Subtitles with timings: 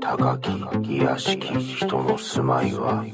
[0.00, 0.50] 高き
[0.98, 3.04] 卑しき人の住まいは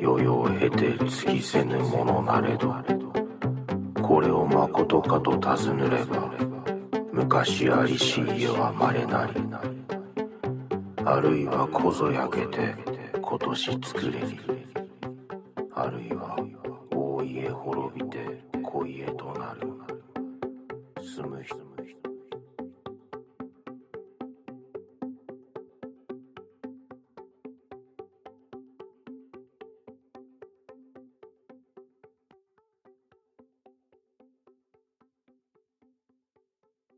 [0.00, 2.72] 世々を経て尽きせぬものなれど
[4.00, 6.32] これをまことかと尋ねれば
[7.12, 9.32] 昔ありし家は稀なり
[11.04, 12.72] あるいはこぞ焼けて
[13.20, 14.49] 今年作れり